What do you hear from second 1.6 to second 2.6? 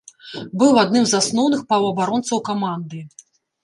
паўабаронцаў